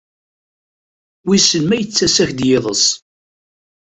Wissen 1.25 1.63
ma 1.65 1.75
yettas-ak-d 1.77 2.39
yiḍes? 2.47 2.85